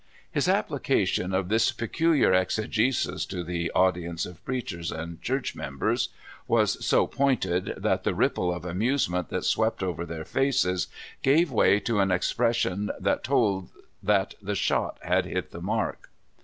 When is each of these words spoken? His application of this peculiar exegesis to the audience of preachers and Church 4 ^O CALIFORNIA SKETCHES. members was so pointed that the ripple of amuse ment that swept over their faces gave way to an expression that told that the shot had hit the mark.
His 0.31 0.47
application 0.47 1.31
of 1.31 1.47
this 1.47 1.71
peculiar 1.71 2.33
exegesis 2.33 3.23
to 3.27 3.43
the 3.43 3.71
audience 3.75 4.25
of 4.25 4.43
preachers 4.43 4.91
and 4.91 5.21
Church 5.21 5.51
4 5.51 5.61
^O 5.61 5.63
CALIFORNIA 5.63 5.97
SKETCHES. 5.97 6.09
members 6.09 6.09
was 6.47 6.83
so 6.83 7.05
pointed 7.05 7.75
that 7.77 8.03
the 8.03 8.15
ripple 8.15 8.51
of 8.51 8.65
amuse 8.65 9.07
ment 9.07 9.29
that 9.29 9.45
swept 9.45 9.83
over 9.83 10.03
their 10.03 10.25
faces 10.25 10.87
gave 11.21 11.51
way 11.51 11.79
to 11.81 11.99
an 11.99 12.09
expression 12.09 12.89
that 12.99 13.23
told 13.23 13.69
that 14.01 14.33
the 14.41 14.55
shot 14.55 14.97
had 15.03 15.25
hit 15.25 15.51
the 15.51 15.61
mark. 15.61 16.09